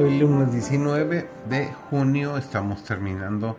[0.00, 3.56] Hoy lunes 19 de junio estamos terminando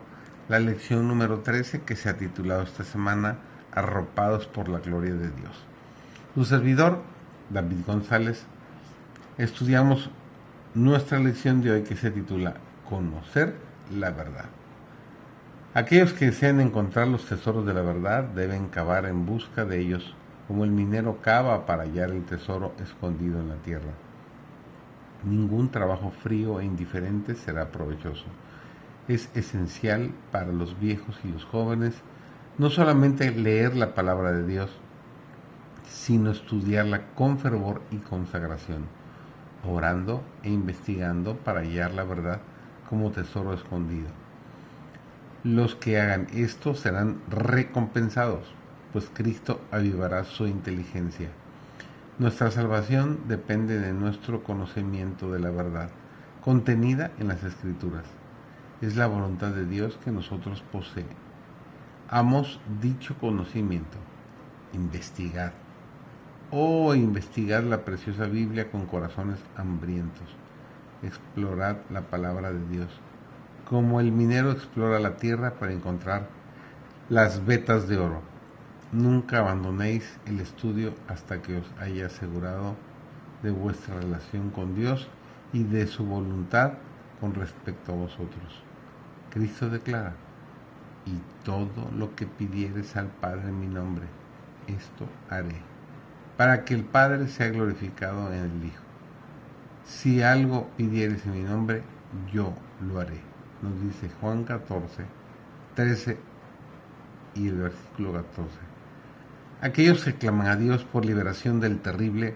[0.48, 3.40] la lección número 13 que se ha titulado esta semana
[3.74, 5.66] Arropados por la Gloria de Dios.
[6.36, 7.02] Su servidor,
[7.50, 8.46] David González,
[9.38, 10.12] estudiamos
[10.76, 12.54] nuestra lección de hoy que se titula
[12.90, 13.56] Conocer
[13.94, 14.46] la verdad.
[15.74, 20.16] Aquellos que desean encontrar los tesoros de la verdad deben cavar en busca de ellos
[20.48, 23.92] como el minero cava para hallar el tesoro escondido en la tierra.
[25.24, 28.26] Ningún trabajo frío e indiferente será provechoso.
[29.08, 31.96] Es esencial para los viejos y los jóvenes
[32.58, 34.70] no solamente leer la palabra de Dios,
[35.88, 38.86] sino estudiarla con fervor y consagración,
[39.68, 42.42] orando e investigando para hallar la verdad
[42.90, 44.10] como tesoro escondido.
[45.44, 48.60] Los que hagan esto serán recompensados
[48.92, 51.30] pues Cristo avivará su inteligencia.
[52.20, 55.90] Nuestra salvación depende de nuestro conocimiento de la verdad,
[56.44, 58.04] contenida en las Escrituras.
[58.82, 60.62] Es la voluntad de Dios que nosotros
[62.10, 63.98] poseamos dicho conocimiento.
[64.74, 65.54] Investigad.
[66.52, 70.28] Oh, investigad la preciosa Biblia con corazones hambrientos.
[71.02, 72.90] Explorad la palabra de Dios,
[73.64, 76.28] como el minero explora la tierra para encontrar
[77.08, 78.39] las vetas de oro
[78.92, 82.76] Nunca abandonéis el estudio hasta que os haya asegurado
[83.44, 85.08] de vuestra relación con Dios
[85.54, 86.74] y de su voluntad
[87.22, 88.64] con respecto a vosotros.
[89.30, 90.14] Cristo declara,
[91.06, 94.08] y todo lo que pidieres al Padre en mi nombre,
[94.66, 95.62] esto haré,
[96.36, 98.84] para que el Padre sea glorificado en el Hijo.
[99.86, 101.84] Si algo pidieres en mi nombre,
[102.34, 103.22] yo lo haré.
[103.62, 105.06] Nos dice Juan 14,
[105.76, 106.18] 13
[107.36, 108.69] y el versículo 14.
[109.62, 112.34] Aquellos que claman a Dios por liberación del terrible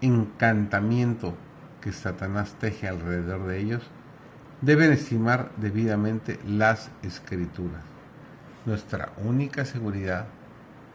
[0.00, 1.34] encantamiento
[1.82, 3.82] que Satanás teje alrededor de ellos,
[4.62, 7.82] deben estimar debidamente las escrituras.
[8.64, 10.24] Nuestra única seguridad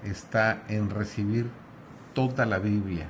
[0.04, 1.52] está en recibir
[2.16, 3.06] toda la Biblia,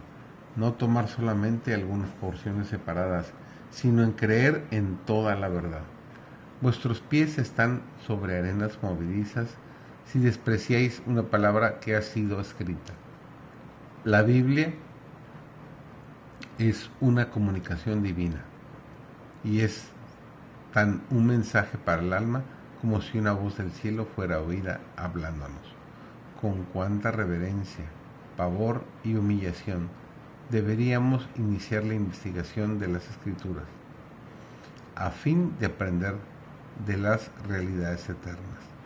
[0.58, 3.32] no tomar solamente algunas porciones separadas,
[3.72, 5.84] sino en creer en toda la verdad.
[6.60, 9.48] Vuestros pies están sobre arenas movedizas
[10.12, 12.94] si despreciáis una palabra que ha sido escrita.
[14.06, 14.74] La Biblia
[16.58, 18.42] es una comunicación divina
[19.44, 19.90] y es
[20.74, 22.44] tan un mensaje para el alma
[22.80, 25.76] como si una voz del cielo fuera oída hablándonos.
[26.40, 27.86] Con cuánta reverencia,
[28.38, 29.90] pavor y humillación
[30.50, 33.66] deberíamos iniciar la investigación de las escrituras
[34.96, 36.16] a fin de aprender
[36.86, 38.77] de las realidades eternas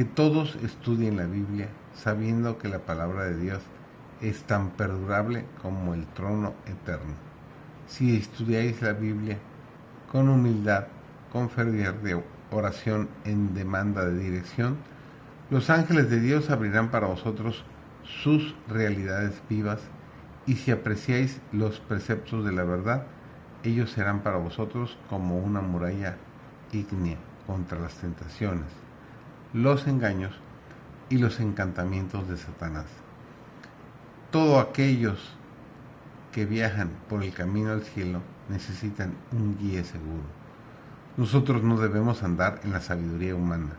[0.00, 3.60] que todos estudien la Biblia sabiendo que la palabra de Dios
[4.22, 7.12] es tan perdurable como el trono eterno.
[7.86, 9.36] Si estudiáis la Biblia
[10.10, 10.86] con humildad,
[11.30, 12.18] con fervor de
[12.50, 14.78] oración en demanda de dirección,
[15.50, 17.62] los ángeles de Dios abrirán para vosotros
[18.02, 19.80] sus realidades vivas
[20.46, 23.04] y si apreciáis los preceptos de la verdad,
[23.64, 26.16] ellos serán para vosotros como una muralla
[26.72, 28.64] ígnea contra las tentaciones
[29.52, 30.32] los engaños
[31.08, 32.86] y los encantamientos de Satanás.
[34.30, 35.18] Todos aquellos
[36.30, 40.22] que viajan por el camino al cielo necesitan un guía seguro.
[41.16, 43.72] Nosotros no debemos andar en la sabiduría humana.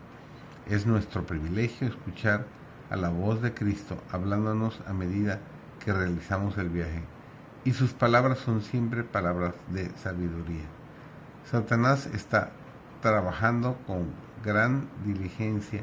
[0.68, 2.44] Es nuestro privilegio escuchar
[2.90, 5.40] a la voz de Cristo hablándonos a medida
[5.82, 7.02] que realizamos el viaje.
[7.64, 10.66] Y sus palabras son siempre palabras de sabiduría.
[11.50, 12.50] Satanás está
[13.00, 14.08] trabajando con
[14.42, 15.82] gran diligencia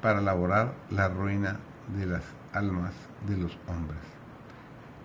[0.00, 1.58] para elaborar la ruina
[1.96, 2.22] de las
[2.52, 2.92] almas
[3.26, 4.00] de los hombres.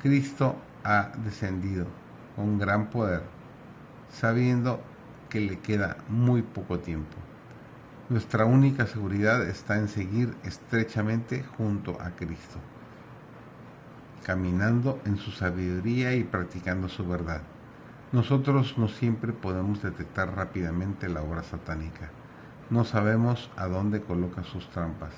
[0.01, 1.87] Cristo ha descendido
[2.35, 3.23] con gran poder,
[4.11, 4.81] sabiendo
[5.29, 7.15] que le queda muy poco tiempo.
[8.09, 12.59] Nuestra única seguridad está en seguir estrechamente junto a Cristo,
[14.23, 17.41] caminando en su sabiduría y practicando su verdad.
[18.11, 22.11] Nosotros no siempre podemos detectar rápidamente la obra satánica.
[22.73, 25.13] No sabemos a dónde coloca sus trampas,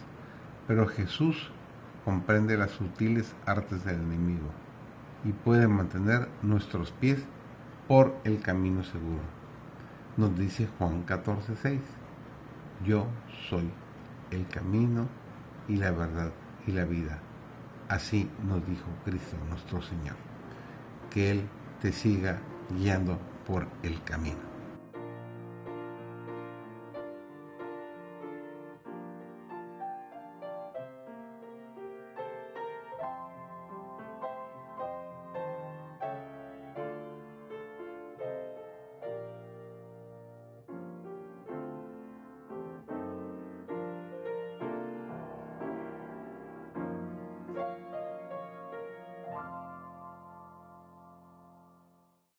[0.68, 1.52] pero Jesús
[2.04, 4.50] comprende las sutiles artes del enemigo
[5.24, 7.24] y puede mantener nuestros pies
[7.88, 9.24] por el camino seguro.
[10.18, 11.80] Nos dice Juan 14:6,
[12.86, 13.08] yo
[13.50, 13.72] soy
[14.32, 15.08] el camino
[15.70, 16.34] y la verdad
[16.68, 17.20] y la vida.
[17.88, 20.18] Así nos dijo Cristo nuestro Señor.
[21.10, 21.48] Que Él
[21.82, 23.18] te siga guiando
[23.48, 24.55] por el camino.